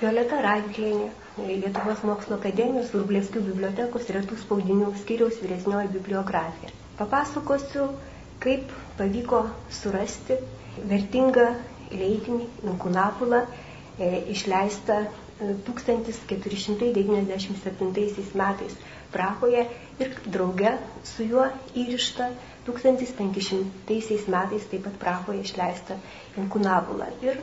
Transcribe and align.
Violeta 0.00 0.36
Radvienė, 0.44 1.08
Lietuvos 1.48 2.00
mokslo 2.08 2.36
akademijos 2.40 2.88
Vrublevskių 2.94 3.40
bibliotekos 3.48 4.04
retų 4.16 4.34
spaudinių 4.42 4.86
skiriaus 5.02 5.36
vyresnioji 5.42 5.88
bibliografija. 5.96 6.70
Papasakosiu, 7.00 7.84
kaip 8.44 8.64
pavyko 9.00 9.40
surasti 9.80 10.34
vertingą 10.92 11.44
leidinį 11.92 12.44
Inkunapulą, 12.72 13.40
e, 13.44 13.46
išleistą 14.36 14.96
1497 15.40 18.32
metais 18.42 18.74
Prahoje 19.14 19.62
ir 20.04 20.08
drauge 20.38 20.72
su 21.12 21.20
juo 21.26 21.44
įrišta 21.84 22.24
1500 22.66 24.28
metais 24.36 24.64
taip 24.72 24.82
pat 24.88 24.96
Prahoje 25.04 25.40
išleista 25.48 25.94
Inkunabula. 26.44 27.06
Ir 27.24 27.34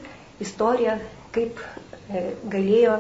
istorija, 0.46 0.94
kaip 1.38 1.63
e, 2.09 2.25
galėjo 2.57 2.99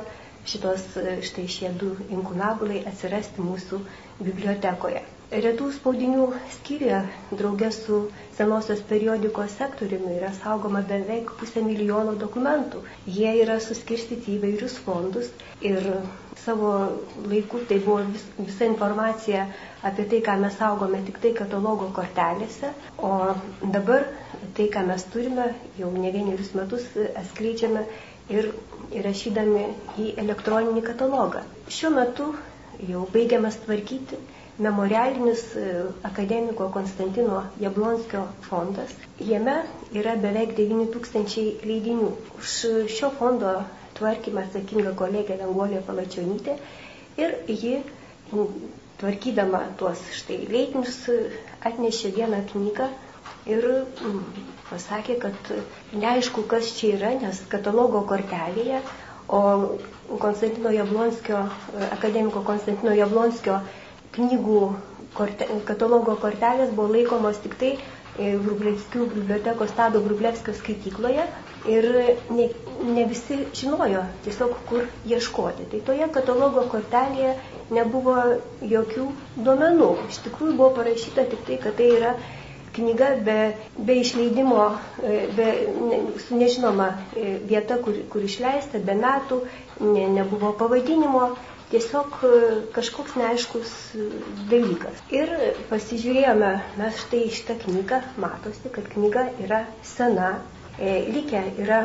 šitos 0.53 0.83
e, 1.01 1.17
štai 1.27 1.45
šie 1.57 1.73
du 1.83 1.91
inkunabulai 2.17 2.83
atsirasti 2.93 3.43
mūsų 3.51 3.81
bibliotekoje. 4.23 5.03
Retų 5.43 5.65
spaudinių 5.75 6.25
skyriuje 6.53 6.99
draugė 7.39 7.67
su 7.77 7.97
senosios 8.37 8.79
periodikos 8.91 9.57
sektoriumi 9.59 10.13
yra 10.21 10.29
saugoma 10.37 10.79
beveik 10.91 11.33
pusę 11.41 11.63
milijono 11.65 12.13
dokumentų. 12.21 12.79
Jie 13.17 13.33
yra 13.41 13.57
suskirstyti 13.65 14.37
į 14.37 14.39
vairius 14.45 14.77
fondus 14.85 15.27
ir 15.71 15.83
savo 16.45 16.71
laiku 17.33 17.59
tai 17.67 17.81
buvo 17.83 17.97
vis, 18.13 18.23
visa 18.39 18.69
informacija 18.71 19.43
apie 19.91 20.07
tai, 20.13 20.21
ką 20.29 20.37
mes 20.45 20.55
saugome 20.61 21.03
tik 21.09 21.19
tai 21.25 21.33
katalogo 21.41 21.89
kortelėse, 21.99 22.71
o 23.09 23.11
dabar 23.75 24.07
tai, 24.55 24.69
ką 24.77 24.85
mes 24.93 25.03
turime, 25.11 25.49
jau 25.81 25.91
ne 25.97 26.13
vienerius 26.15 26.53
metus 26.55 26.87
atskleidžiame 27.23 27.83
ir 28.35 28.47
įrašydami 28.99 29.63
į 30.03 30.07
elektroninį 30.23 30.81
katalogą. 30.87 31.41
Šiuo 31.77 31.91
metu 31.97 32.27
jau 32.89 33.03
baigiamas 33.13 33.57
tvarkyti 33.65 34.19
memorialinis 34.65 35.43
e, 35.55 35.65
akademiko 36.09 36.67
Konstantino 36.73 37.43
Jablonskio 37.61 38.23
fondas. 38.49 38.93
Jame 39.31 39.55
yra 40.01 40.15
beveik 40.23 40.55
9000 40.57 41.45
leidinių. 41.71 42.09
Už 42.41 42.55
šio 42.97 43.11
fondo 43.19 43.53
tvarkymą 43.99 44.43
atsakinga 44.47 44.93
kolegė 45.03 45.37
Danguolė 45.43 45.81
Palačionytė 45.87 46.57
ir 47.25 47.37
ji 47.63 47.75
tvarkydama 49.01 49.61
tuos 49.79 50.01
štai 50.19 50.39
leidinius 50.51 50.97
atnešė 51.69 52.11
vieną 52.17 52.41
knygą 52.51 52.89
ir 53.55 53.67
pasakė, 54.69 55.15
kad 55.25 55.51
neaišku, 56.03 56.43
kas 56.53 56.71
čia 56.79 56.93
yra, 56.97 57.11
nes 57.21 57.39
katalogo 57.53 58.01
kortelėje, 58.09 58.81
o 59.27 59.41
Konstantino 60.23 60.71
Jablonskio, 60.71 61.41
akademiko 61.91 62.43
Konstantino 62.47 62.93
Jablonskio 62.95 63.59
knygų 64.17 64.59
korte, 65.17 65.47
katalogo 65.67 66.15
kortelės 66.21 66.71
buvo 66.77 66.93
laikomos 66.95 67.39
tik 67.43 67.55
tai 67.61 67.71
e, 67.75 68.31
Vrublevskių 68.43 69.07
bibliotekos 69.15 69.73
Tado 69.77 70.01
Vrublevskio 70.05 70.55
skaitykloje 70.59 71.25
ir 71.75 71.87
ne, 72.37 72.47
ne 72.95 73.05
visi 73.11 73.37
žinojo 73.59 74.03
tiesiog 74.25 74.55
kur 74.69 74.85
ieškoti. 75.11 75.67
Tai 75.73 75.81
toje 75.91 76.07
katalogo 76.17 76.63
kortelėje 76.73 77.33
nebuvo 77.77 78.15
jokių 78.73 79.07
duomenų. 79.47 79.89
Iš 80.13 80.21
tikrųjų 80.27 80.55
buvo 80.61 80.71
parašyta 80.79 81.27
tik 81.33 81.43
tai, 81.49 81.57
kad 81.65 81.75
tai 81.81 81.89
yra 81.97 82.13
knyga 82.77 83.11
be, 83.27 83.37
be 83.89 83.99
išleidimo, 84.03 84.63
e, 85.03 85.19
be, 85.37 85.49
ne, 85.91 85.99
su 86.27 86.39
nežinoma 86.39 86.89
e, 86.95 87.27
vieta, 87.51 87.77
kur, 87.85 87.99
kur 88.13 88.25
išleista, 88.29 88.79
be 88.89 88.95
metų, 89.03 89.41
ne, 89.83 90.07
nebuvo 90.19 90.53
pavadinimo 90.63 91.29
tiesiog 91.71 92.13
e, 92.23 92.29
kažkoks 92.75 93.15
neaiškus 93.19 93.71
dalykas. 94.51 95.01
Ir 95.15 95.31
pasižiūrėjome, 95.71 96.51
mes 96.79 97.01
štai 97.03 97.23
šitą 97.37 97.57
knygą, 97.65 97.99
matosi, 98.23 98.71
kad 98.77 98.87
knyga 98.93 99.25
yra 99.45 99.61
sena, 99.95 100.29
e, 100.79 100.93
likę 101.17 101.41
yra 101.65 101.81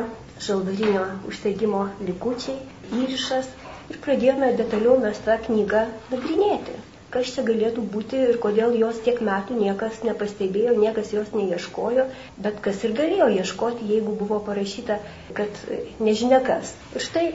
žalvarinio 0.47 1.03
užsegimo 1.29 1.83
likučiai, 2.07 2.57
įrišas 3.01 3.51
ir 3.91 3.99
pradėjome 4.05 4.53
detaliau 4.61 4.95
mes 5.03 5.19
tą 5.27 5.37
knygą 5.49 5.83
nagrinėti. 6.13 6.79
Kas 7.13 7.29
čia 7.35 7.43
galėtų 7.45 7.83
būti 7.93 8.17
ir 8.27 8.37
kodėl 8.43 8.73
jos 8.79 8.97
tiek 9.05 9.19
metų 9.27 9.57
niekas 9.59 9.99
nepastebėjo, 10.07 10.71
niekas 10.81 11.11
jos 11.13 11.29
neieškojo, 11.37 12.07
bet 12.45 12.57
kas 12.65 12.79
ir 12.87 12.95
galėjo 12.99 13.27
ieškoti, 13.35 13.85
jeigu 13.91 14.15
buvo 14.21 14.39
parašyta, 14.47 14.97
kad 15.37 15.59
nežinia 16.07 16.39
kas. 16.47 16.71
Ir 16.97 17.05
štai 17.05 17.25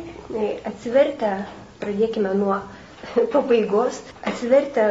atsivertę 0.72 1.31
pradėkime 1.84 2.34
nuo 2.41 2.59
pabaigos. 3.34 4.00
Atsivertę 4.33 4.89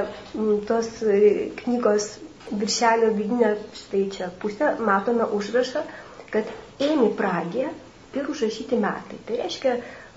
tos 0.69 0.89
e, 1.03 1.19
knygos 1.63 2.07
viršelio 2.51 3.11
vidinę, 3.17 3.55
štai 3.75 4.05
čia 4.15 4.29
pusę, 4.39 4.71
matome 4.87 5.27
užrašą, 5.39 5.83
kad 6.31 6.47
ėmė 6.87 7.09
Pragė 7.19 7.67
ir 8.15 8.29
užrašyti 8.31 8.79
metai. 8.79 9.19
Tai 9.27 9.39
reiškia, 9.41 9.75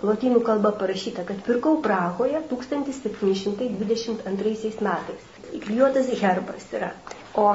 lotynų 0.09 0.41
kalba 0.47 0.71
parašyta, 0.81 1.25
kad 1.29 1.41
pirkau 1.47 1.75
Prahoje 1.85 2.41
1722 2.51 4.71
metais. 4.87 5.23
Įklijuotas 5.59 6.07
herbas 6.23 6.65
yra. 6.79 6.91
O 7.35 7.47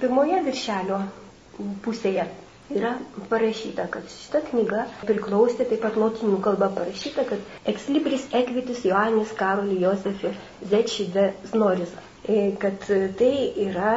pirmoje 0.00 0.38
viršelio 0.46 0.98
pusėje 1.84 2.24
yra 2.78 2.92
parašyta, 3.30 3.84
kad 3.92 4.02
šita 4.12 4.40
knyga 4.50 4.80
priklausė 5.08 5.64
taip 5.72 5.82
pat 5.84 5.94
lotynų 6.00 6.38
kalba 6.46 6.68
parašyta, 6.78 7.22
kad 7.28 7.40
Exlibris 7.72 8.24
Equitis 8.40 8.80
Joannis 8.88 9.32
Karoli 9.42 9.76
Josefi 9.82 10.30
Zeči 10.72 11.04
de 11.16 11.26
Znoriza. 11.52 12.00
E, 12.22 12.54
kad 12.62 12.78
tai 13.18 13.32
yra 13.66 13.92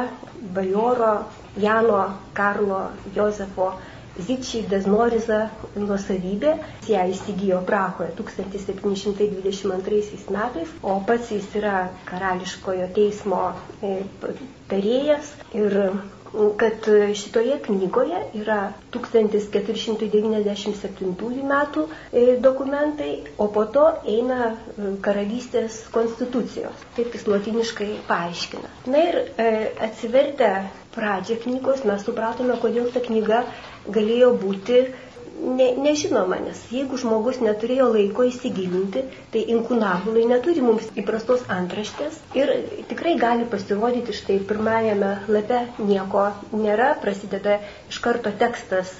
bajoro 0.56 1.12
Jano 1.62 2.00
Karlo 2.34 2.80
Josefo 3.14 3.68
Zičiai 4.24 4.62
Deznoriza 4.70 5.38
nuosavybė, 5.76 6.52
ją 6.88 7.02
įsigijo 7.12 7.58
Prahoje 7.68 8.14
1722 8.20 10.30
metais, 10.36 10.72
o 10.82 10.94
pats 11.10 11.32
jis 11.34 11.48
yra 11.60 11.74
karališkojo 12.08 12.86
teismo 12.96 13.42
e, 13.90 13.92
tarėjas. 14.72 15.34
Ir 15.60 15.76
kad 16.60 16.78
šitoje 17.20 17.54
knygoje 17.66 18.18
yra 18.42 18.58
1497 18.94 21.42
metų 21.52 21.82
e, 22.12 22.14
dokumentai, 22.46 23.12
o 23.38 23.46
po 23.56 23.64
to 23.76 23.84
eina 24.14 24.40
e, 24.52 24.54
karalystės 25.06 25.72
konstitucijos. 25.94 26.76
Taip 26.96 27.08
jis 27.16 27.24
latiniškai 27.30 27.90
paaiškina. 28.10 28.68
Na 28.92 28.98
ir 29.10 29.14
atsivertę 29.88 30.50
pradžią 30.96 31.36
knygos 31.44 31.80
mes 31.88 32.00
supratome, 32.08 32.54
kodėl 32.62 32.86
ta 32.94 33.00
knyga 33.04 33.38
galėjo 33.96 34.30
būti 34.42 34.78
ne, 35.40 35.68
nežinoma, 35.86 36.38
nes 36.44 36.60
jeigu 36.72 36.98
žmogus 37.00 37.40
neturėjo 37.44 37.86
laiko 37.94 38.26
įsigilinti, 38.30 39.02
tai 39.34 39.42
inkunabulai 39.56 40.24
neturi 40.32 40.64
mums 40.64 40.88
įprastos 41.02 41.44
antraštės 41.56 42.18
ir 42.40 42.52
tikrai 42.92 43.16
gali 43.22 43.48
pasirodyti 43.54 44.16
štai 44.20 44.38
pirmajame 44.52 45.12
lape 45.36 45.60
nieko 45.90 46.28
nėra, 46.62 46.92
prasideda 47.04 47.58
iš 47.92 48.00
karto 48.08 48.32
tekstas 48.44 48.94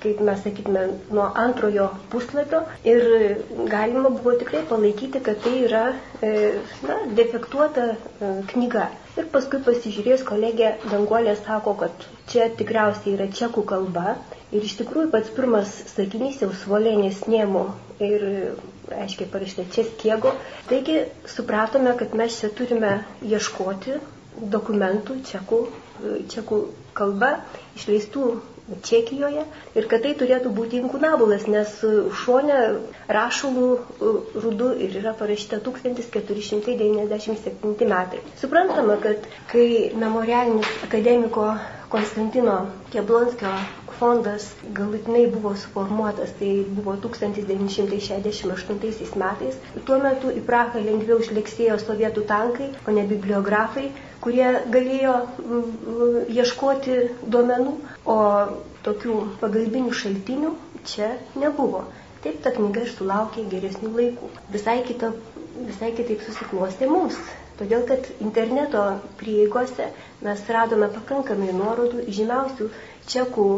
kaip 0.00 0.20
mes 0.24 0.38
sakytume, 0.42 0.82
nuo 1.12 1.26
antrojo 1.42 1.88
puslapio 2.12 2.60
ir 2.88 3.02
galima 3.72 4.08
buvo 4.14 4.32
tikrai 4.40 4.62
palaikyti, 4.70 5.20
kad 5.26 5.42
tai 5.44 5.52
yra 5.66 5.82
e, 6.24 6.30
na, 6.88 6.96
defektuota 7.18 7.84
e, 7.92 8.30
knyga. 8.52 8.86
Ir 9.20 9.28
paskui 9.34 9.60
pasižiūrėjus 9.66 10.24
kolegė 10.30 10.72
Danguolė 10.88 11.36
sako, 11.42 11.76
kad 11.84 12.08
čia 12.32 12.48
tikriausiai 12.60 13.18
yra 13.18 13.28
čekų 13.40 13.66
kalba 13.74 14.16
ir 14.56 14.64
iš 14.66 14.74
tikrųjų 14.80 15.10
pats 15.14 15.30
pirmas 15.36 15.70
sakinys 15.94 16.40
jau 16.42 16.48
svolenės 16.62 17.20
nėmų 17.30 17.64
ir 18.06 18.24
aiškiai 19.00 19.28
parašyta 19.32 19.66
čia 19.74 19.84
skiego. 20.02 20.32
Taigi 20.70 20.96
supratome, 21.34 21.92
kad 22.00 22.14
mes 22.18 22.38
čia 22.40 22.48
turime 22.60 22.92
ieškoti 23.30 23.98
dokumentų 24.56 25.20
čekų, 25.30 25.60
čekų 26.34 26.62
kalba 27.00 27.30
išleistų 27.78 28.30
Čekijoje 28.86 29.42
ir 29.74 29.86
kad 29.90 30.02
tai 30.04 30.12
turėtų 30.18 30.50
būti 30.54 30.76
inkunabulas, 30.78 31.46
nes 31.50 31.72
šone 32.22 32.58
rašulų 33.16 33.64
rudu 34.44 34.68
ir 34.86 34.94
yra 35.00 35.10
parašyta 35.18 35.58
1497 35.66 37.90
metai. 37.90 38.20
Suprantama, 38.42 38.94
kad 39.02 39.18
kai 39.50 39.66
memorialinis 40.04 40.70
akademiko 40.86 41.48
Konstantino 41.90 42.56
Keblonskio 42.92 43.50
fondas 44.00 44.44
galutinai 44.78 45.24
buvo 45.34 45.50
suformuotas, 45.62 46.30
tai 46.38 46.52
buvo 46.76 46.92
1968 46.96 49.16
metais. 49.22 49.54
Tuo 49.88 49.96
metu 50.04 50.26
į 50.32 50.40
Prahą 50.48 50.78
lengviau 50.86 51.18
išleksėjo 51.24 51.74
sovietų 51.82 52.20
tankai, 52.30 52.68
o 52.86 52.88
ne 52.96 53.02
bibliografai, 53.10 53.86
kurie 54.24 54.48
galėjo 54.76 55.14
ieškoti 56.38 56.94
duomenų, 57.34 57.72
o 58.14 58.16
tokių 58.86 59.14
pagalbinių 59.42 59.92
šaltinių 60.02 60.50
čia 60.92 61.08
nebuvo. 61.42 61.80
Taip 62.24 62.36
ta 62.44 62.50
knyga 62.56 62.80
ir 62.86 62.90
sulaukė 62.94 63.40
geresnių 63.52 63.90
laikų. 63.98 64.26
Visai, 64.54 64.78
kita, 64.88 65.06
visai 65.68 65.90
kitaip 65.98 66.20
susiklostė 66.26 66.84
mums. 66.90 67.16
Todėl, 67.60 67.82
kad 67.92 68.06
interneto 68.24 68.84
prieigose 69.20 69.90
mes 70.26 70.44
radome 70.56 70.88
pakankamai 70.98 71.52
nuorodų 71.60 72.06
žymiausių 72.18 72.70
čekų 73.14 73.48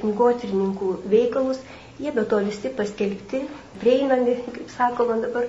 knygotyrininkų 0.00 0.94
veikalus 1.12 1.60
Jie 2.00 2.12
be 2.16 2.22
to 2.24 2.38
visi 2.40 2.68
paskelbti, 2.76 3.38
prieinami, 3.80 4.34
kaip 4.54 4.70
sakoma 4.72 5.18
dabar, 5.20 5.44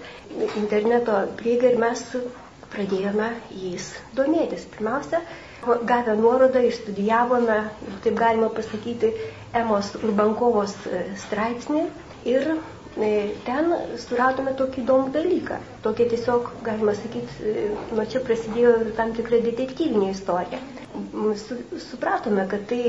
interneto 0.61 1.13
prieiga 1.39 1.69
ir 1.71 1.77
mes 1.83 2.01
pradėjome 2.73 3.27
jais 3.59 3.85
domėtis. 4.17 4.65
Pirmiausia, 4.73 5.21
gavę 5.91 6.15
nuorodą 6.23 6.63
išstudijavome, 6.71 7.55
taip 8.07 8.19
galima 8.23 8.49
pasakyti, 8.57 9.13
Emos 9.61 9.93
Urbankovos 10.01 10.75
e, 10.91 11.01
straipsnį 11.23 11.85
ir 12.33 12.51
ten 12.95 13.71
suradome 14.03 14.51
tokį 14.59 14.81
įdomų 14.83 15.11
dalyką. 15.15 15.57
Tokia 15.85 16.07
tiesiog, 16.11 16.49
galima 16.65 16.93
sakyti, 16.97 17.51
e, 17.51 17.67
nuo 17.95 18.05
čia 18.11 18.19
prasidėjo 18.25 18.73
tam 18.97 19.13
tikra 19.15 19.39
detektyvinė 19.45 20.09
istorija. 20.15 20.59
Supratome, 21.85 22.43
kad 22.51 22.65
tai 22.67 22.81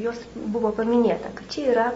jos 0.00 0.22
buvo 0.54 0.70
paminėta, 0.80 1.32
kad 1.36 1.50
čia 1.52 1.66
yra 1.74 1.88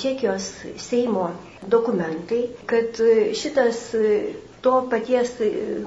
Čekijos 0.00 0.48
Seimo 0.80 1.28
dokumentai, 1.70 2.42
kad 2.66 2.98
šitas 3.36 3.82
to 4.64 4.72
paties, 4.90 5.34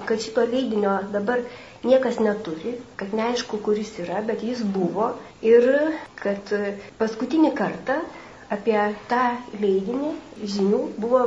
kad 0.05 0.21
šito 0.21 0.43
leidinio 0.45 0.99
dabar 1.11 1.41
niekas 1.83 2.19
neturi, 2.21 2.75
kad 2.99 3.13
neaišku, 3.17 3.57
kuris 3.65 3.91
yra, 4.03 4.21
bet 4.27 4.43
jis 4.45 4.61
buvo 4.75 5.11
ir 5.45 5.65
kad 6.21 6.53
paskutinį 7.01 7.51
kartą 7.57 7.99
apie 8.55 8.77
tą 9.11 9.19
leidinį 9.61 10.09
žinių 10.53 10.77
buvo, 11.03 11.19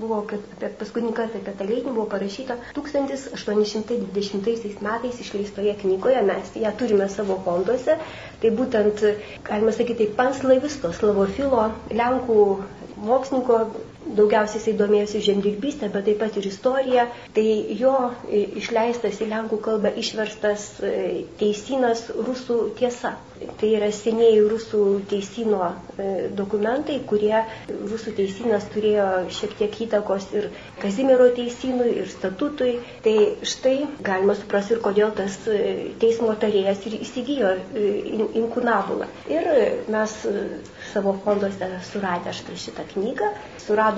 buvo 0.00 0.16
apie 0.22 0.38
paskutinį 0.80 1.12
kartą 1.18 1.34
apie 1.40 1.52
tą 1.60 1.64
leidinį 1.70 1.92
buvo 1.98 2.06
parašyta 2.14 2.54
1820 2.78 4.82
metais 4.88 5.16
išleistoje 5.24 5.72
knygoje, 5.82 6.20
mes 6.30 6.46
ją 6.64 6.70
turime 6.82 7.06
savo 7.14 7.34
fonduose, 7.46 7.94
tai 8.42 8.48
būtent, 8.60 8.96
galima 9.48 9.72
sakyti, 9.78 10.04
panslavisto, 10.20 10.88
slavofilo, 11.00 11.62
lenkų 12.02 12.38
mokslininko 13.08 13.56
daugiausiai 14.16 14.60
jisai 14.60 14.74
domėjosi 14.78 15.20
žemdirbystę, 15.26 15.88
bet 15.92 16.06
taip 16.08 16.20
pat 16.22 16.36
ir 16.40 16.48
istoriją. 16.48 17.06
Tai 17.36 17.46
jo 17.80 17.94
išleistas 18.60 19.20
į 19.22 19.30
lenkų 19.32 19.58
kalbą 19.64 19.92
išverstas 20.00 20.68
e, 20.82 20.92
teisinas 21.40 22.06
rusų 22.16 22.60
tiesa. 22.78 23.16
Tai 23.60 23.68
yra 23.70 23.90
senieji 23.94 24.40
rusų 24.50 24.80
teisino 25.10 25.68
e, 25.70 26.28
dokumentai, 26.34 26.98
kurie 27.06 27.36
rusų 27.70 28.16
teisinas 28.16 28.66
turėjo 28.72 29.08
šiek 29.34 29.54
tiek 29.60 29.78
įtakos 29.86 30.30
ir 30.34 30.48
Kazimiero 30.78 31.28
teisinui, 31.34 31.90
ir 32.02 32.10
statutui. 32.10 32.78
Tai 33.04 33.14
štai 33.46 33.76
galima 34.06 34.34
suprasti 34.38 34.76
ir 34.76 34.82
kodėl 34.84 35.14
tas 35.18 35.38
e, 35.50 35.92
teismo 36.02 36.34
tarėjas 36.38 36.84
ir 36.88 36.98
įsigijo 37.02 37.54
inkunabulą. 38.38 39.08
Ir 39.30 39.48
mes 39.90 40.14
savo 40.92 41.14
fonduose 41.24 41.68
suradę 41.90 42.32
šitą 42.34 42.84
knygą, 42.92 43.30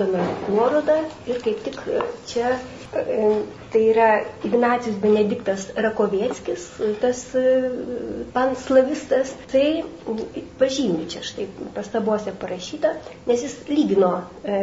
suradome 0.01 0.23
nuorodą 0.49 0.93
ir 1.27 1.39
kaip 1.43 1.59
tik 1.65 1.75
čia 2.27 2.51
e, 2.93 3.43
tai 3.71 3.81
yra 3.91 4.07
Ignacijus 4.47 4.97
Benediktas 5.03 5.67
Rakovieckis, 5.75 6.65
tas 7.01 7.21
e, 7.35 7.43
panslavistas, 8.33 9.33
tai 9.51 9.83
pažymė 10.59 11.05
čia 11.13 11.21
štai 11.23 11.45
pastabose 11.75 12.33
parašyta, 12.41 12.95
nes 13.29 13.43
jis 13.45 13.55
lygino 13.69 14.11
e, 14.43 14.59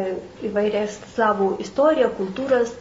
įvairias 0.50 0.99
slavų 1.14 1.52
istoriją, 1.64 2.11
kultūras, 2.19 2.75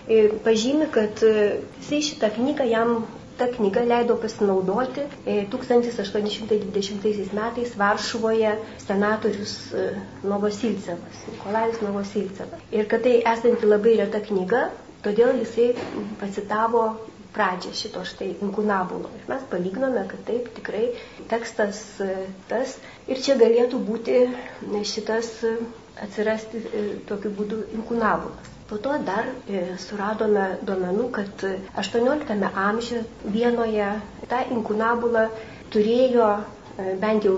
pažymė, 0.48 0.90
kad 0.98 1.24
jisai 1.24 2.02
šitą 2.12 2.34
knygą 2.40 2.68
jam 2.72 2.98
ta 3.38 3.48
knyga 3.48 3.82
leido 3.86 4.16
pasinaudoti 4.22 5.04
1820 5.26 7.06
e, 7.06 7.26
metais 7.40 7.76
Varšuvoje 7.78 8.52
senatorius 8.86 9.54
e, 9.74 9.86
Novosilcevas, 10.24 11.22
Nikolajus 11.32 11.82
Novosilcevas. 11.86 12.64
Ir 12.72 12.88
kad 12.92 13.06
tai 13.06 13.16
esanti 13.34 13.70
labai 13.70 13.94
reta 14.02 14.22
knyga, 14.30 14.64
todėl 15.06 15.38
jisai 15.44 15.68
pacitavo 16.24 16.84
pradžią 17.38 17.74
šito 17.78 18.02
štai 18.10 18.32
inkunabulo. 18.48 19.12
Ir 19.20 19.30
mes 19.32 19.46
palygnome, 19.54 20.08
kad 20.14 20.26
taip 20.32 20.50
tikrai 20.58 20.86
tekstas 21.34 21.82
e, 22.02 22.12
tas 22.50 22.78
ir 23.08 23.22
čia 23.28 23.38
galėtų 23.44 23.82
būti 23.92 24.22
šitas 24.96 25.34
atsirasti 26.08 26.66
tokiu 27.10 27.34
būdu 27.40 27.64
inkunabulas. 27.80 28.57
Po 28.68 28.78
to 28.84 28.92
dar 29.08 29.24
e, 29.48 29.60
suradome 29.80 30.46
duomenų, 30.68 31.04
kad 31.16 31.44
18 31.82 32.48
amžiuje 32.64 33.04
vienoje 33.36 33.86
ta 34.34 34.42
inkunabula 34.56 35.22
turėjo 35.76 36.26
e, 36.36 36.96
bent 37.04 37.28
jau 37.28 37.38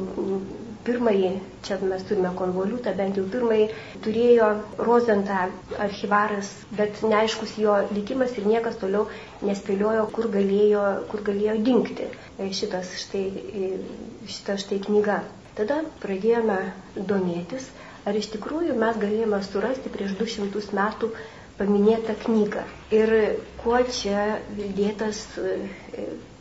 pirmąjį, 0.88 1.30
čia 1.68 1.78
mes 1.92 2.06
turime 2.10 2.32
konvoliutą, 2.40 2.96
bent 3.02 3.20
jau 3.20 3.26
pirmąjį 3.36 3.68
turėjo 4.08 4.48
Rozentą 4.90 5.44
archivaras, 5.86 6.50
bet 6.80 7.04
neaiškus 7.14 7.54
jo 7.62 7.76
likimas 7.94 8.34
ir 8.42 8.48
niekas 8.50 8.80
toliau 8.82 9.06
nespėliojo, 9.52 10.08
kur 10.18 10.32
galėjo, 10.38 10.86
kur 11.14 11.22
galėjo 11.30 11.60
dinkti 11.70 12.08
e, 12.10 12.50
šitas 12.62 12.96
štai, 13.04 13.26
šitas 14.38 14.66
štai 14.66 14.82
knyga. 14.88 15.20
Tada 15.62 15.84
pradėjome 16.02 16.58
domėtis, 17.14 17.70
ar 18.08 18.18
iš 18.20 18.30
tikrųjų 18.36 18.76
mes 18.84 19.00
galėjome 19.02 19.40
surasti 19.48 19.92
prieš 19.94 20.16
200 20.22 20.64
metų 20.80 21.12
paminėtą 21.60 22.16
knygą? 22.26 22.64
Ir 22.96 23.14
kuo 23.64 23.80
čia 24.00 24.28
dėtas 24.80 25.24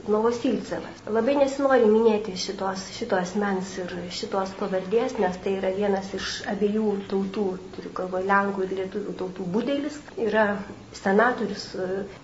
Novosilcevas. 0.09 1.03
Labai 1.13 1.35
nesinori 1.39 1.89
minėti 1.93 2.35
šitos, 2.45 2.87
šitos 2.97 3.35
mens 3.43 3.75
ir 3.83 3.93
šitos 4.19 4.55
pavardės, 4.61 5.17
nes 5.21 5.37
tai 5.45 5.53
yra 5.59 5.71
vienas 5.77 6.09
iš 6.19 6.31
abiejų 6.53 6.95
tautų, 7.11 7.45
turiu 7.77 7.93
galvoje 8.01 8.29
Lenkų 8.31 8.65
ir 8.67 8.75
Lietuvių 8.81 9.13
tautų 9.23 9.49
būdėlis. 9.57 9.99
Yra 10.29 10.47
senatorius, 10.97 11.65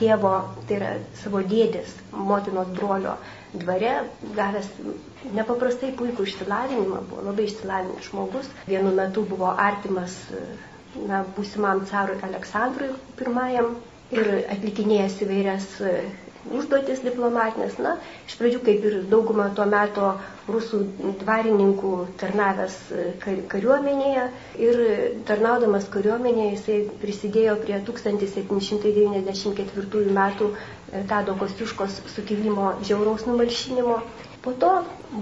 tėvo, 0.00 0.32
tai 0.68 0.76
yra 0.78 0.90
savo 1.22 1.42
dėdės, 1.52 1.92
motinos 2.30 2.70
brolio 2.78 3.14
dvare, 3.62 3.92
gavęs 4.38 4.68
nepaprastai 5.38 5.92
puikų 5.98 6.26
išsilavinimą, 6.30 7.02
buvo 7.10 7.24
labai 7.30 7.46
išsilavinęs 7.50 8.08
žmogus. 8.10 8.50
Vienu 8.70 8.92
metu 8.98 9.24
buvo 9.32 9.52
artimas 9.68 10.16
na, 11.08 11.22
būsimam 11.36 11.84
carui 11.90 12.18
Aleksandrui 12.30 12.92
I 13.20 13.66
ir 14.16 14.28
atlikinėjęs 14.54 15.16
įvairias 15.26 15.64
užduotis 16.54 17.00
diplomatinės. 17.04 17.74
Na, 17.82 17.92
iš 18.28 18.34
pradžių, 18.40 18.60
kaip 18.66 18.84
ir 18.90 18.94
dauguma 19.12 19.46
tuo 19.56 19.64
metu 19.72 20.10
rusų 20.54 20.78
dvarininkų 21.22 21.92
tarnavęs 22.22 22.76
e, 22.94 22.96
kariuomenėje 23.52 24.24
ir 24.66 24.74
tarnaudamas 25.30 25.86
kariuomenėje 25.96 26.50
jisai 26.54 26.78
prisidėjo 27.02 27.54
prie 27.64 27.76
1794 27.90 30.10
metų 30.20 30.46
e, 30.52 30.54
Tado 31.10 31.32
Kostiuškos 31.40 31.92
sukilimo 32.14 32.66
žiauraus 32.86 33.22
numalšinimo. 33.30 33.96
Po 34.46 34.52
to 34.54 34.68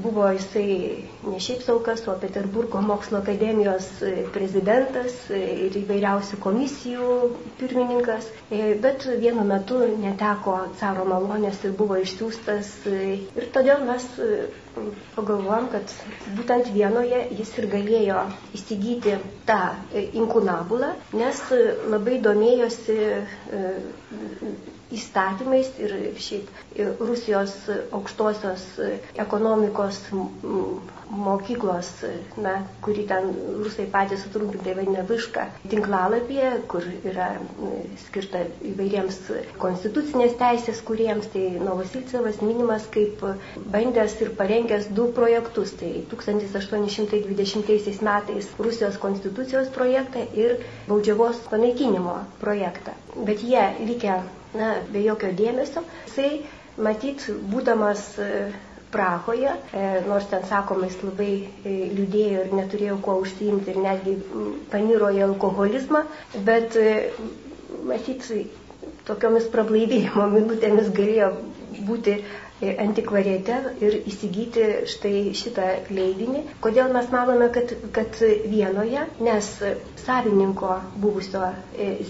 buvo 0.04 0.26
jisai 0.36 1.04
ne 1.26 1.38
šiaip 1.40 1.62
saukas, 1.64 2.02
o 2.08 2.14
Peterburgo 2.20 2.80
mokslo 2.84 3.18
akademijos 3.22 3.86
e, 4.04 4.10
prezidentas 4.34 5.14
e, 5.32 5.38
ir 5.66 5.78
įvairiausių 5.80 6.38
komisijų 6.44 7.06
pirmininkas, 7.60 8.26
e, 8.52 8.74
bet 8.84 9.06
vienu 9.22 9.46
metu 9.52 9.78
neteko 10.02 10.58
caro 10.82 11.06
malonės 11.14 11.62
ir 11.64 11.72
buvo 11.80 11.96
išsiųstas. 12.04 12.74
Ir 12.92 13.48
todėl 13.56 13.80
mes 13.88 14.04
pagalvojom, 15.16 15.70
kad 15.76 15.96
būtent 16.36 16.68
vienoje 16.76 17.22
jis 17.40 17.56
ir 17.62 17.70
galėjo 17.78 18.26
įsigyti 18.60 19.16
tą 19.48 19.60
inkunabulą, 20.20 20.92
nes 21.16 21.40
labai 21.96 22.20
domėjosi 22.28 23.00
įstatymais 24.98 25.70
ir 25.86 25.96
šiaip 26.28 26.50
Rusijos 27.10 27.54
aukštosios 28.00 28.66
ekonomikos 29.26 30.00
mokyklos, 31.12 31.88
na, 32.42 32.52
kurį 32.84 33.02
ten 33.10 33.26
rusai 33.62 33.84
patys 33.92 34.22
sutrumpintai 34.24 34.74
vadina 34.78 35.02
višką, 35.08 35.44
tinklalapyje, 35.72 36.50
kur 36.72 36.86
yra 37.10 37.26
skirta 38.06 38.40
įvairiems 38.70 39.18
konstitucinės 39.62 40.36
teisės 40.40 40.80
kuriems, 40.88 41.28
tai 41.34 41.44
Novosilcevas 41.64 42.40
minimas 42.44 42.86
kaip 42.96 43.22
bandęs 43.76 44.16
ir 44.24 44.32
parengęs 44.40 44.88
du 44.98 45.08
projektus. 45.20 45.74
Tai 45.80 45.90
1820 46.14 48.02
metais 48.08 48.48
Rusijos 48.66 48.98
konstitucijos 49.02 49.70
projektą 49.74 50.24
ir 50.44 50.56
baudžiavos 50.88 51.40
panaikinimo 51.52 52.18
projektą. 52.42 52.94
Bet 53.30 53.42
jie 53.44 53.64
likę 53.88 54.18
na, 54.58 54.75
be 54.94 55.02
jokio 55.06 55.32
dėmesio. 55.42 55.82
Jisai, 56.08 56.30
matyt, 56.88 57.26
būdamas 57.54 58.06
Prahoje, 58.94 59.50
e, 59.75 60.02
nors 60.06 60.26
ten 60.30 60.44
sakoma, 60.46 60.87
jis 60.87 61.00
labai 61.02 61.30
e, 61.66 61.70
liūdėjo 61.99 62.42
ir 62.44 62.52
neturėjo 62.54 62.99
kuo 63.02 63.16
užsiimti 63.25 63.73
ir 63.73 63.80
netgi 63.82 64.12
paniro 64.75 65.08
į 65.16 65.25
alkoholizmą, 65.26 66.04
bet 66.50 66.76
e, 66.78 66.92
matyt, 67.90 68.28
tokiomis 69.08 69.49
prablaivėjimo 69.56 70.28
minutėmis 70.37 70.92
galėjo 71.00 71.32
būti 71.90 72.14
antikvariate 72.62 73.56
ir 73.82 73.96
įsigyti 74.06 74.64
štai 74.88 75.32
šitą 75.37 75.64
leidinį. 75.90 76.42
Kodėl 76.62 76.92
mes 76.94 77.08
manome, 77.12 77.49
kad, 77.54 77.73
kad 77.96 78.18
vienoje, 78.50 79.02
nes 79.26 79.49
savininko 80.04 80.76
buvusio 81.00 81.49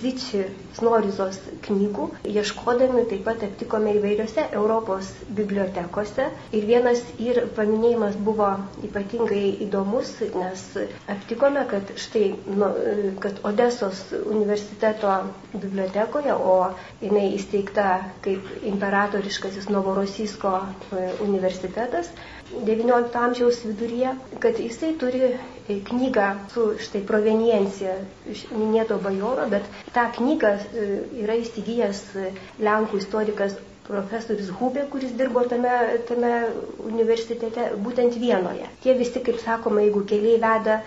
Ziči 0.02 0.42
Snorizos 0.74 1.38
knygų, 1.64 2.08
ieškodami 2.26 3.04
taip 3.10 3.22
pat 3.28 3.44
aptikome 3.46 3.92
įvairiose 4.00 4.44
Europos 4.58 5.08
bibliotekose. 5.38 6.26
Ir 6.58 6.66
vienas 6.68 7.00
ir 7.22 7.40
paminėjimas 7.56 8.18
buvo 8.26 8.48
ypatingai 8.88 9.44
įdomus, 9.68 10.10
nes 10.34 10.64
aptikome, 11.14 11.62
kad 11.70 11.94
štai, 12.02 12.32
nu, 12.58 12.68
kad 13.22 13.38
Odesos 13.46 14.02
universiteto 14.18 15.14
bibliotekoje, 15.54 16.34
o 16.34 16.58
jinai 17.00 17.28
įsteigta 17.38 17.88
kaip 18.26 18.50
imperatoriškasis 18.74 19.70
Novorosisko 19.70 20.33
e, 20.92 21.04
universitetas, 21.26 22.10
XIX 22.52 23.16
amžiaus 23.24 23.60
viduryje, 23.66 24.14
kad 24.44 24.58
jisai 24.60 24.92
turi 25.00 25.32
knygą 25.90 26.26
su 26.54 26.66
štai 26.86 27.02
proveniencija 27.08 27.94
iš 28.34 28.44
minėto 28.52 28.98
bajoro, 29.06 29.46
bet 29.54 29.68
tą 29.96 30.06
knygą 30.18 30.54
e, 30.56 30.88
yra 31.24 31.38
įsigijęs 31.44 32.02
Lenkų 32.68 33.00
istorikas 33.04 33.56
profesorius 33.88 34.50
Hubė, 34.58 34.82
kuris 34.92 35.12
dirbo 35.18 35.42
tame, 35.50 35.72
tame 36.08 36.30
universitete, 36.90 37.66
būtent 37.86 38.16
vienoje. 38.22 38.68
Tie 38.84 38.94
visi, 39.00 39.20
kaip 39.26 39.40
sakoma, 39.42 39.82
jeigu 39.84 40.04
keliai 40.12 40.38
veda, 40.44 40.78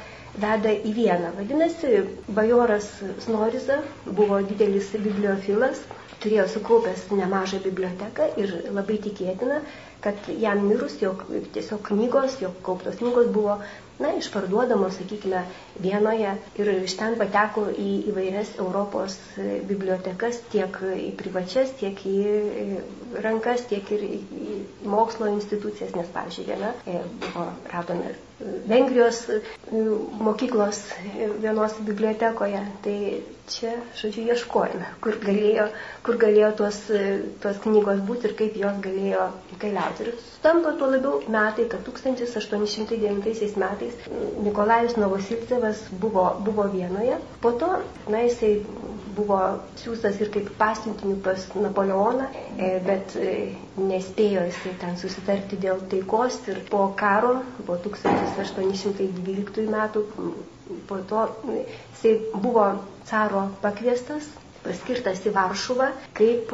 veda 0.46 0.74
į 0.74 0.94
vieną. 0.98 1.32
Vadinasi, 1.38 1.92
bajoras 2.39 2.89
Snoriza 3.25 3.80
buvo 4.20 4.39
didelis 4.50 4.89
bibliofilas, 5.06 5.84
turėjo 6.24 6.48
sukaupęs 6.56 7.06
nemažą 7.13 7.60
biblioteką 7.68 8.32
ir 8.44 8.56
labai 8.80 8.98
tikėtina, 9.06 9.62
kad 10.06 10.30
jam 10.46 10.63
mirus, 10.70 10.98
jog 11.01 11.22
tiesiog 11.56 11.84
knygos, 11.92 12.39
jog 12.42 12.58
kauptos 12.66 12.98
knygos 13.01 13.30
buvo 13.38 13.60
na, 14.04 14.12
išparduodamos, 14.22 14.98
sakykime, 15.00 15.42
vienoje 15.82 16.34
ir 16.62 16.72
iš 16.75 16.96
ten 17.00 17.16
pateko 17.22 17.63
į 17.74 17.89
įvairias 18.12 18.51
Europos 18.62 19.16
bibliotekas, 19.70 20.42
tiek 20.54 20.77
į 20.98 21.12
privačias, 21.22 21.74
tiek 21.82 22.04
į 22.12 22.18
rankas, 23.25 23.66
tiek 23.72 23.92
ir 23.98 24.06
į 24.10 24.57
mokslo 24.89 25.27
institucijas, 25.34 25.94
nes, 25.98 26.10
pavyzdžiui, 26.15 26.48
viena 26.51 26.74
e, 26.86 27.01
buvo, 27.25 27.50
radome 27.74 28.15
Vengrijos 28.70 29.24
e, 29.34 29.39
mokyklos 30.22 30.79
vienos 31.41 31.74
bibliotekoje. 31.88 32.60
Tai 32.86 32.98
čia, 33.50 33.72
žodžiu, 33.98 34.27
ieškojame, 34.34 34.89
kur 35.01 35.17
galėjo, 35.24 35.65
kur 36.06 36.20
galėjo 36.22 36.51
tos, 36.60 36.77
tos 37.46 37.58
knygos 37.63 38.03
būti 38.10 38.29
ir 38.29 38.36
kaip 38.41 38.60
jos 38.62 38.77
galėjo 38.86 39.25
keliauti. 39.63 40.06
Ir 40.06 40.20
sutampa 40.27 40.75
tuo 40.77 40.91
labiau 40.94 41.22
metai, 41.34 41.65
kad 41.72 41.82
1809 41.88 43.58
metais 43.63 43.98
Nikolajus 44.46 44.98
Novosilcevas 45.01 45.82
buvo, 46.03 46.27
buvo 46.50 46.67
vienoje. 46.75 47.17
Po 47.41 47.56
to, 47.63 47.72
na, 48.13 48.22
jisai 48.27 48.53
buvo 49.18 49.40
siūstas 49.82 50.20
ir 50.24 50.32
kaip 50.34 50.50
pasiuntiniu 50.60 51.18
pas 51.28 51.46
Napoleoną, 51.66 52.28
e, 52.58 52.70
bet 52.88 53.16
e, 53.20 53.34
nespėjo 53.92 54.46
jisai 54.50 54.74
ten 54.84 54.98
susitarti 55.02 55.60
dėl 55.66 55.82
taikos 55.94 56.40
ir 56.54 56.62
po 56.72 56.84
karo, 57.04 57.34
po 57.70 57.78
1812 57.88 59.68
metų, 59.76 60.06
po 60.90 61.00
to 61.12 61.28
jisai 61.52 62.16
buvo 62.48 62.68
caro 63.12 63.48
pakviestas 63.64 64.28
paskirtas 64.68 65.22
į 65.28 65.32
Varšuvą 65.36 65.86
kaip 66.18 66.52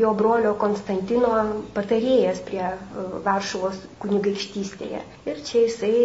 jo 0.00 0.12
brolio 0.16 0.52
Konstantino 0.62 1.32
patarėjas 1.76 2.40
prie 2.48 2.64
Varšuvos 3.26 3.80
kunigaikštystėje. 4.04 5.02
Ir 5.28 5.42
čia 5.48 5.64
jisai 5.66 5.96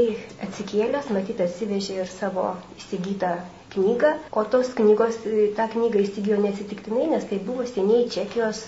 atsikėlęs, 0.47 1.11
matyt, 1.17 1.43
atsivežė 1.47 2.01
ir 2.03 2.11
savo 2.11 2.49
įsigytą 2.81 3.31
knygą, 3.73 4.11
o 4.31 4.43
tos 4.53 4.69
knygos, 4.77 5.17
tą 5.57 5.65
knygą 5.73 6.01
įsigijo 6.05 6.37
nesitiktinai, 6.43 7.07
nes 7.13 7.25
tai 7.29 7.39
buvo 7.47 7.65
seniai 7.71 8.07
Čekijos 8.15 8.61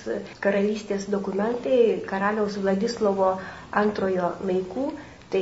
karalystės 0.46 1.08
dokumentai 1.14 1.80
karaliaus 2.10 2.58
Vladislovo 2.64 3.30
antrojo 3.84 4.34
laikų. 4.50 4.90
Tai 5.30 5.42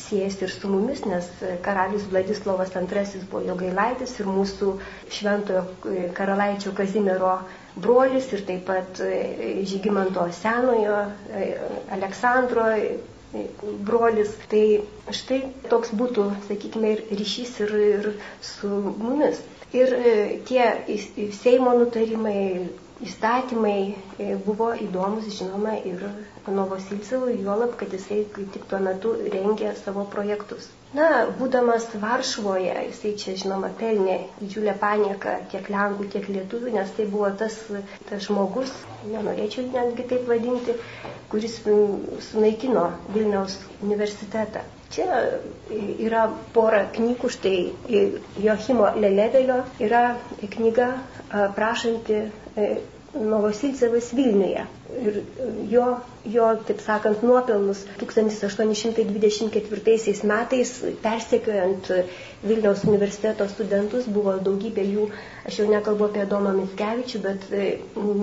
siejasi 0.00 0.46
ir 0.46 0.52
su 0.52 0.68
mumis, 0.72 1.02
nes 1.04 1.26
karalius 1.66 2.06
Vladislavas 2.08 2.70
II 2.72 3.20
buvo 3.28 3.42
jo 3.50 3.56
gailaitis 3.62 4.14
ir 4.22 4.30
mūsų 4.32 4.70
šventojo 5.12 5.64
karalaičio 6.16 6.72
Kazimiero 6.78 7.34
brolis 7.84 8.30
ir 8.32 8.46
taip 8.48 8.64
pat 8.70 9.02
Žygimanto 9.74 10.24
senojo, 10.40 11.02
Aleksandro 11.98 12.64
brolis. 13.88 14.32
Tai 14.52 14.64
štai 15.20 15.40
toks 15.70 15.92
būtų, 16.00 16.26
sakykime, 16.48 16.94
ir 16.96 17.02
ryšys 17.20 17.56
ir, 17.64 17.74
ir 17.94 18.08
su 18.52 18.70
mumis. 19.02 19.40
Ir 19.76 19.92
e, 19.94 20.14
tie 20.48 20.64
Seimo 21.38 21.76
nutarimai, 21.78 22.68
įstatymai 23.06 23.76
e, 24.20 24.34
buvo 24.46 24.70
įdomus, 24.86 25.28
žinoma, 25.36 25.74
ir 25.90 26.02
Novosilcevui, 26.56 27.36
juolab, 27.44 27.74
kad 27.80 27.92
jisai 27.96 28.18
kaip 28.34 28.50
tik 28.56 28.66
tuo 28.70 28.80
metu 28.86 29.12
rengė 29.34 29.70
savo 29.80 30.04
projektus. 30.14 30.68
Na, 30.98 31.06
būdamas 31.38 31.84
Varšuvoje, 32.02 32.72
jisai 32.88 33.12
čia, 33.22 33.34
žinoma, 33.44 33.68
pelnė 33.82 34.16
didžiulę 34.40 34.74
panieką 34.80 35.36
tiek 35.52 35.68
Lenkų, 35.70 36.08
tiek 36.16 36.26
Lietuvių, 36.34 36.72
nes 36.78 36.90
tai 36.96 37.06
buvo 37.12 37.30
tas, 37.42 37.60
tas 38.08 38.26
žmogus, 38.26 38.72
nenorėčiau 39.12 39.68
netgi 39.76 40.08
taip 40.14 40.26
vadinti, 40.32 40.74
kuris 41.30 41.60
sunaikino 42.30 42.88
Vilniaus 43.14 43.60
universitetą. 43.86 44.66
Čia 44.90 45.18
yra 46.02 46.24
pora 46.54 46.80
knygų, 46.96 47.28
štai 47.30 47.58
Joachimo 48.42 48.88
Lelevelio 48.98 49.60
yra 49.86 50.00
knyga 50.56 50.88
prašanti 51.58 52.16
e, 52.24 52.70
Novosilcevas 53.14 54.10
Vilniuje. 54.18 54.64
Ir 55.00 55.14
jo, 55.72 55.84
jo, 56.28 56.46
taip 56.68 56.80
sakant, 56.84 57.22
nuopelnus 57.24 57.78
1824 58.02 60.24
metais 60.30 60.72
persekiojant 61.04 61.88
Vilniaus 62.42 62.82
universiteto 62.88 63.46
studentus 63.52 64.06
buvo 64.16 64.34
daugybė 64.48 64.84
jų, 64.88 65.06
aš 65.48 65.58
jau 65.62 65.66
nekalbu 65.70 66.04
apie 66.08 66.24
Domą 66.34 66.52
Mitskevičių, 66.58 67.18
bet 67.26 67.40
e, 67.52 67.54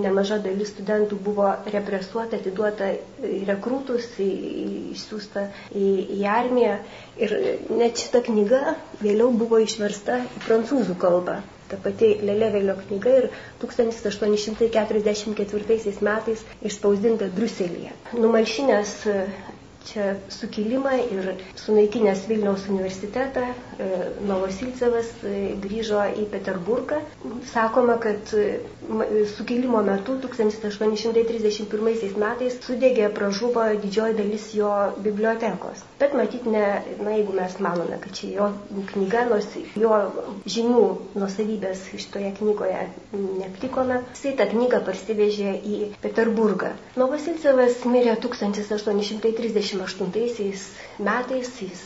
nemaža 0.06 0.38
dalis 0.46 0.70
studentų 0.74 1.14
buvo 1.28 1.48
represuota, 1.74 2.36
atiduota 2.38 2.84
į 3.26 3.28
rekrūtus, 3.50 4.04
išsiųsta 4.28 5.40
į, 5.74 5.76
į 6.18 6.20
armiją. 6.38 6.74
Ir 7.18 7.30
net 7.82 7.98
šita 8.04 8.20
knyga 8.30 8.60
vėliau 9.02 9.30
buvo 9.44 9.58
išversta 9.66 10.14
į 10.26 10.38
prancūzų 10.46 10.94
kalbą 11.06 11.36
ta 11.70 11.78
pati 11.86 12.10
Lelevelio 12.28 12.74
knyga 12.82 13.14
ir 13.22 13.28
1844 13.64 15.02
metais 16.10 16.44
išspausdinta 16.70 17.30
Bruselėje. 17.38 17.94
Numalšinęs 18.24 18.94
čia 19.86 20.14
sukilimą 20.28 20.90
ir 21.12 21.28
sunaikinęs 21.56 22.26
Vilniaus 22.28 22.66
universitetą, 22.68 23.40
e, 23.40 23.52
Novosilcevas 24.28 25.10
e, 25.24 25.34
grįžo 25.62 26.02
į 26.22 26.26
Peterburgą. 26.32 26.98
Sakoma, 27.52 27.96
kad 28.02 28.32
e, 28.36 28.58
sukilimo 29.36 29.82
metu 29.86 30.18
1831 30.24 32.18
metais 32.18 32.58
sudegė, 32.64 33.08
pražuvo 33.16 33.64
didžioji 33.82 34.18
dalis 34.18 34.48
jo 34.56 34.72
bibliotekos. 35.04 35.84
Bet 36.00 36.14
matyt, 36.18 36.46
ne, 36.46 36.64
na, 37.02 37.14
jeigu 37.16 37.32
mes 37.38 37.58
manome, 37.64 37.98
kad 38.02 38.12
čia 38.18 38.28
jo 38.38 38.50
knyga, 38.92 39.24
nors 39.30 39.48
jo 39.78 39.92
žinių 40.48 40.82
nusavybės 41.18 41.86
šitoje 41.94 42.32
knygoje 42.40 42.82
neaptikome, 43.14 44.02
jisai 44.14 44.34
tą 44.38 44.48
knygą 44.52 44.82
parsivežė 44.86 45.54
į 45.58 45.80
Peterburgą. 46.02 46.70
Novosilcevas 46.98 47.74
mirė 47.88 48.14
1830 48.24 49.67
28 49.76 50.62
metais 51.08 51.48
jis 51.62 51.82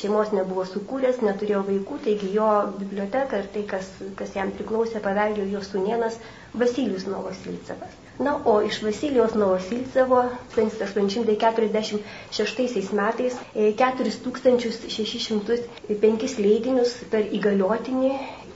šeimos 0.00 0.28
nebuvo 0.36 0.64
sukūręs, 0.70 1.16
neturėjo 1.26 1.62
vaikų, 1.68 1.94
taigi 2.06 2.28
jo 2.36 2.48
biblioteka 2.80 3.34
ir 3.42 3.46
tai, 3.54 3.62
kas, 3.74 3.86
kas 4.20 4.30
jam 4.36 4.48
priklausė, 4.58 4.98
paveldėjo 5.06 5.46
jo 5.56 5.60
sunienas 5.68 6.14
Vasilijus 6.62 7.04
Novosilcevas. 7.08 7.92
Na, 8.20 8.36
o 8.44 8.60
iš 8.62 8.82
Vasilijos 8.84 9.32
Novosilcevo 9.40 10.18
1846 10.54 12.92
metais 13.00 13.34
4605 13.56 15.56
e, 15.88 15.96
leidinius 16.44 16.92
per 17.14 17.22
įgaliotinį 17.40 18.12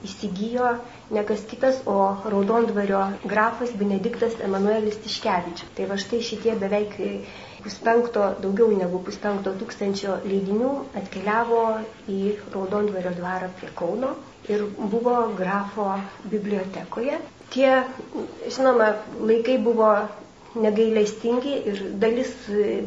įsigijo 0.06 0.70
ne 1.16 1.22
kas 1.26 1.42
kitas, 1.50 1.76
o 1.86 2.16
Raudondvario 2.32 3.00
grafas 3.32 3.70
Benediktas 3.82 4.34
Emanuelis 4.48 4.98
Tiškevičius. 5.04 5.70
Tai 5.76 5.88
va 5.92 5.98
štai 6.04 6.20
šitie 6.28 6.54
beveik 6.62 6.96
puspenkto, 7.66 8.24
daugiau 8.44 8.70
negu 8.80 9.00
puspenkto 9.06 9.52
tūkstančio 9.60 10.16
leidinių 10.30 10.72
atkeliavo 11.02 11.60
į 12.16 12.20
Raudondvario 12.54 13.12
dvarą 13.18 13.50
prie 13.60 13.70
Kauno 13.82 14.14
ir 14.54 14.62
buvo 14.94 15.16
grafo 15.40 15.88
bibliotekoje. 16.34 17.18
Tie, 17.54 17.70
žinoma, 18.56 18.92
laikai 19.30 19.56
buvo 19.66 19.90
negailestingi 20.64 21.54
ir 21.72 21.82
dalis 22.02 22.30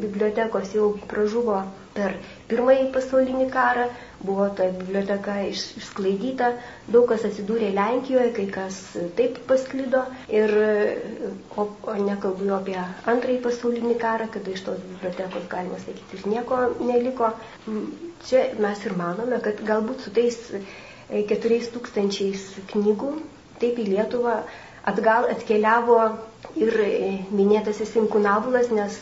bibliotekos 0.04 0.72
jau 0.76 0.88
pražuvo 1.12 1.60
per 1.98 2.16
pirmąjį 2.52 2.88
pasaulinį 2.96 3.48
karą, 3.56 3.86
buvo 4.24 4.48
ta 4.58 4.66
biblioteka 4.76 5.36
išsklaidyta, 5.50 6.50
daug 6.92 7.06
kas 7.12 7.24
atsidūrė 7.30 7.70
Lenkijoje, 7.76 8.32
kai 8.38 8.46
kas 8.56 8.80
taip 9.20 9.38
pasklido 9.50 10.02
ir, 10.40 10.54
o, 11.56 11.66
o 11.94 11.96
nekalbu 12.10 12.50
jau 12.50 12.58
apie 12.60 12.76
antrąjį 13.14 13.40
pasaulinį 13.46 13.96
karą, 14.02 14.28
kada 14.34 14.54
iš 14.58 14.66
tos 14.68 14.82
bibliotekos, 14.92 15.48
galima 15.56 15.80
sakyti, 15.86 16.20
ir 16.20 16.28
nieko 16.36 16.62
neliko. 16.90 17.32
Čia 18.28 18.44
mes 18.60 18.82
ir 18.90 18.98
manome, 19.00 19.40
kad 19.46 19.62
galbūt 19.70 20.04
su 20.08 20.12
tais 20.20 20.40
e, 20.60 20.64
keturiais 21.30 21.70
tūkstančiais 21.76 22.50
knygų 22.74 23.14
taip 23.62 23.80
į 23.80 23.88
Lietuvą 23.94 24.42
atgal 24.90 25.30
atkeliavo 25.32 26.02
ir 26.60 26.76
minėtasis 27.38 27.92
Inkunabulas, 28.02 28.70
nes 28.76 28.96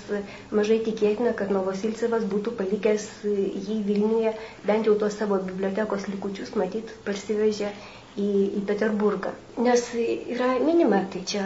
mažai 0.60 0.78
tikėtina, 0.88 1.34
kad 1.42 1.52
Novosilcevas 1.56 2.26
būtų 2.34 2.54
palikęs 2.60 3.06
jį 3.26 3.78
Vilniuje, 3.90 4.34
bent 4.70 4.90
jau 4.90 4.96
tos 5.04 5.18
savo 5.22 5.40
bibliotekos 5.50 6.08
likučius, 6.12 6.54
matyt, 6.62 6.92
parsivežė 7.08 7.72
į, 8.18 8.28
į 8.60 8.64
Peterburgą. 8.72 9.34
Nes 9.68 9.86
yra 10.00 10.52
minima, 10.66 11.04
tai 11.14 11.24
čia 11.34 11.46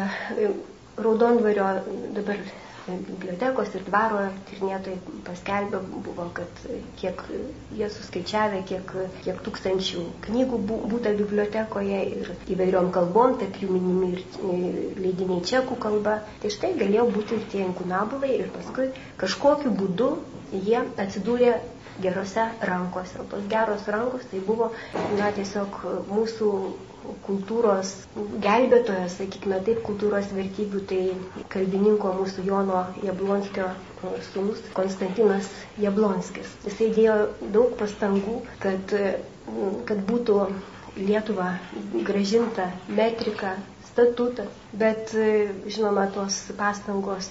Raudondvario 1.02 1.68
dabar 2.20 2.42
bibliotekos 2.88 3.70
ir 3.78 3.84
dvaro 3.88 4.22
tyrinėtojai 4.50 5.18
paskelbė 5.28 5.82
buvo, 6.08 6.26
kad 6.40 6.62
kiek 7.02 7.22
jie 7.80 7.90
suskaičiavę, 7.96 8.62
kiek, 8.72 8.94
kiek 9.26 9.42
tūkstančių 9.48 10.06
knygų 10.28 10.60
būta 10.94 11.14
bibliotekoje 11.20 12.00
ir 12.22 12.32
įvairiom 12.56 12.90
kalbom, 12.98 13.38
tarp 13.44 13.60
jų 13.64 13.70
minimi 13.76 14.12
ir 14.16 14.24
leidiniai 15.06 15.44
čekų 15.52 15.78
kalba. 15.86 16.18
Tai 16.44 16.54
štai 16.58 16.74
galėjo 16.82 17.08
būti 17.18 17.38
ir 17.40 17.46
tie 17.54 17.64
inkunabulai 17.68 18.34
ir 18.40 18.50
paskui 18.58 18.90
kažkokiu 19.22 19.74
būdu 19.84 20.12
jie 20.70 20.82
atsidūrė 21.06 21.56
gerose 22.02 22.48
rankose. 22.72 23.20
O 23.22 23.28
tos 23.30 23.46
geros 23.52 23.86
rankos 23.88 24.26
tai 24.32 24.42
buvo, 24.48 24.72
na, 25.20 25.30
tiesiog 25.36 25.84
mūsų 26.10 26.52
kultūros 27.26 27.92
gelbėtojas, 28.46 29.16
sakykime 29.20 29.60
taip, 29.68 29.80
kultūros 29.88 30.28
vertybių, 30.38 30.82
tai 30.92 31.00
kalbininko 31.56 32.12
mūsų 32.20 32.46
Jono 32.50 32.82
Jablonskio 33.08 33.70
sūnus 34.32 34.62
Konstantinas 34.78 35.50
Jablonskis. 35.86 36.52
Jisai 36.68 36.90
dėjo 36.98 37.16
daug 37.58 37.76
pastangų, 37.82 38.38
kad, 38.66 38.96
kad 39.92 40.04
būtų 40.12 40.40
Lietuva 41.00 41.50
gražinta 42.12 42.66
metrika, 42.98 43.54
statutas, 43.92 44.50
bet 44.74 45.12
žinoma, 45.68 46.06
tos 46.16 46.38
pastangos 46.58 47.28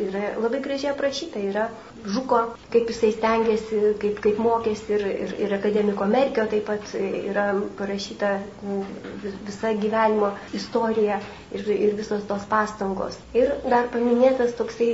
yra 0.00 0.30
labai 0.40 0.60
gražiai 0.64 0.94
aprašyta, 0.94 1.42
yra 1.50 1.68
Žuko, 2.04 2.38
kaip 2.72 2.90
jisai 2.92 3.12
stengiasi, 3.14 3.78
kaip, 4.02 4.18
kaip 4.24 4.36
mokėsi 4.44 4.92
ir, 4.92 5.04
ir, 5.24 5.30
ir 5.46 5.54
akademiko 5.56 6.04
Merkio 6.10 6.44
taip 6.52 6.66
pat 6.68 6.90
yra 7.00 7.46
parašyta 7.78 8.32
visa 9.46 9.70
gyvenimo 9.80 10.28
istorija 10.58 11.16
ir, 11.56 11.64
ir 11.72 11.94
visos 11.96 12.26
tos 12.28 12.44
pastangos. 12.50 13.16
Ir 13.40 13.54
dar 13.72 13.88
paminėtas 13.94 14.52
toksai 14.58 14.90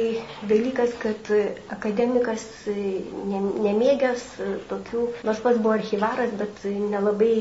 dalykas, 0.53 0.95
kad 1.03 1.33
akademikas 1.79 2.47
nemėgęs 2.69 4.27
tokių, 4.71 5.05
nors 5.27 5.43
pats 5.49 5.59
buvo 5.67 5.75
archivaras, 5.81 6.31
bet 6.45 6.63
nelabai, 6.95 7.35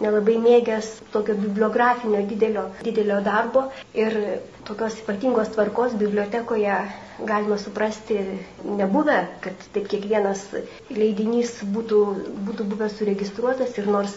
nelabai 0.00 0.38
mėgęs 0.46 0.94
tokio 1.12 1.36
bibliografinio 1.44 2.24
didelio, 2.32 2.68
didelio 2.88 3.20
darbo 3.28 3.66
ir 4.06 4.18
tokios 4.70 4.98
ypatingos 5.04 5.54
tvarkos 5.56 5.96
bibliotekoje 6.04 6.74
galima 7.26 7.58
suprasti 7.58 8.16
nebuvę, 8.64 9.26
kad 9.44 9.52
taip 9.74 9.88
kiekvienas 9.92 10.42
leidinys 10.94 11.52
būtų, 11.74 11.98
būtų 12.46 12.66
buvęs 12.70 12.94
suregistruotas 13.00 13.76
ir 13.80 13.88
nors 13.92 14.14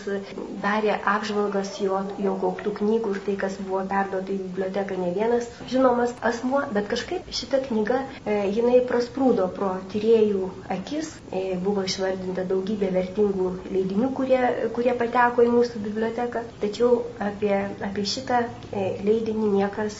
darė 0.64 0.96
apžvalgas 1.14 1.74
jo, 1.84 2.00
jo 2.24 2.36
kauptų 2.42 2.74
knygų 2.80 3.16
ir 3.16 3.22
tai, 3.28 3.36
kas 3.44 3.58
buvo 3.62 3.82
perduota 3.92 4.32
į 4.34 4.38
biblioteką 4.46 5.00
ne 5.02 5.12
vienas 5.18 5.50
žinomas 5.72 6.14
asmuo, 6.32 6.64
bet 6.76 6.88
kažkaip 6.92 7.28
šita 7.40 7.62
knyga, 7.68 8.02
e, 8.24 8.38
jinai 8.56 8.80
prasprūdo 8.90 9.50
pro 9.58 9.74
tyriejų 9.94 10.48
akis, 10.78 11.12
e, 11.32 11.44
buvo 11.64 11.84
išvardinta 11.90 12.48
daugybė 12.50 12.92
vertingų 12.96 13.52
leidinių, 13.74 14.12
kurie, 14.18 14.42
kurie 14.78 14.96
pateko 15.04 15.44
į 15.48 15.52
mūsų 15.58 15.84
biblioteką, 15.90 16.46
tačiau 16.64 17.02
apie, 17.24 17.56
apie 17.90 18.08
šitą 18.16 18.44
e, 18.72 18.88
leidinį 19.04 19.43
niekas, 19.52 19.98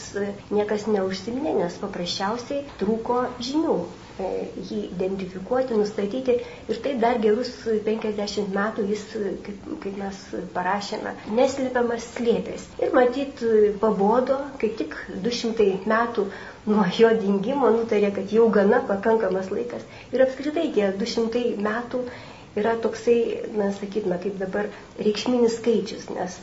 niekas 0.54 0.86
neužsiminė, 0.90 1.52
nes 1.60 1.76
paprasčiausiai 1.82 2.62
trūko 2.80 3.18
žinių 3.48 3.74
e, 3.84 4.30
jį 4.70 4.80
identifikuoti, 4.88 5.76
nustatyti 5.80 6.36
ir 6.40 6.80
taip 6.86 6.98
dar 7.04 7.20
gerus 7.24 7.50
50 7.88 8.50
metų 8.56 8.86
jis, 8.92 9.04
kaip, 9.46 9.68
kaip 9.84 10.00
mes 10.02 10.20
parašėme, 10.56 11.14
neslėpiamas 11.40 12.08
slėpės. 12.16 12.66
Ir 12.84 12.94
matyt, 12.98 13.44
pabodo, 13.84 14.40
kaip 14.62 14.76
tik 14.82 14.98
200 15.28 15.70
metų 15.94 16.28
nuo 16.66 16.84
jo 16.98 17.10
dingimo 17.20 17.68
nutarė, 17.74 18.12
kad 18.16 18.30
jau 18.32 18.46
gana 18.58 18.80
pakankamas 18.88 19.50
laikas. 19.52 19.84
Ir 20.14 20.24
apskritai 20.24 20.70
tie 20.76 20.92
200 21.02 21.44
metų 21.66 22.06
yra 22.56 22.76
toksai, 22.82 23.18
na, 23.58 23.70
sakytume, 23.74 24.18
kaip 24.22 24.36
dabar 24.38 24.68
reikšminis 25.02 25.56
skaičius, 25.58 26.04
nes 26.14 26.36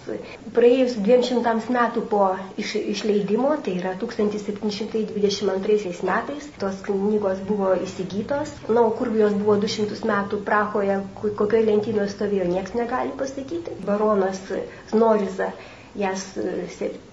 praėjus 0.57 0.95
200 1.05 1.71
metų 1.77 2.03
po 2.11 2.23
iš, 2.63 2.73
išleidimo, 2.95 3.51
tai 3.65 3.73
yra 3.79 3.93
1722 4.01 5.93
metais, 6.11 6.49
tos 6.63 6.77
knygos 6.87 7.39
buvo 7.47 7.69
įsigytos, 7.87 8.49
na, 8.69 8.79
o 8.83 8.91
kur 8.99 9.07
jos 9.15 9.33
buvo 9.39 9.55
200 9.63 10.01
metų 10.13 10.41
Prahoje, 10.47 10.97
kokioje 11.21 11.65
lentynoje 11.69 12.09
stovėjo, 12.15 12.45
niekas 12.51 12.73
negali 12.75 13.13
pasakyti. 13.19 13.69
Baronas 13.87 14.39
Noriza 14.93 15.49
jas 15.95 16.21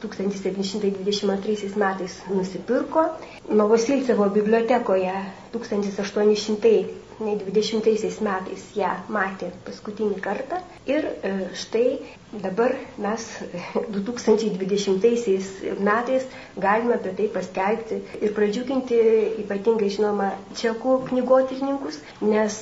1722 0.03 1.77
metais 1.83 2.13
nusipirko. 2.31 3.05
Novosilcevo 3.51 4.29
bibliotekoje 4.35 5.15
1800 5.55 7.08
20 7.21 8.21
metais 8.27 8.65
ją 8.79 8.91
matė 9.17 9.49
paskutinį 9.69 10.21
kartą 10.27 10.61
ir 10.95 11.09
e, 11.11 11.33
štai 11.63 11.87
dabar 12.33 12.75
mes 12.99 13.25
2020 13.89 15.81
metais 15.81 16.23
galime 16.61 16.95
apie 16.95 17.13
tai 17.17 17.29
paskelbti 17.33 17.97
ir 18.21 18.35
pradžiuginti 18.37 18.99
ypatingai 19.45 19.89
žinoma 19.95 20.27
čekų 20.61 20.97
knygotininkus, 21.09 21.97
nes 22.33 22.59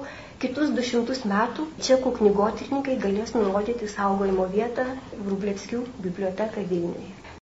kitus 0.45 0.69
200 0.77 1.19
metų 1.33 1.61
čekų 1.89 2.09
knygotininkai 2.21 2.95
galės 3.07 3.31
nurodyti 3.39 3.87
saugojimo 3.97 4.45
vietą 4.57 4.85
Vrublevskių 5.25 5.81
biblioteką 6.09 6.61
Vilniuje. 6.75 7.22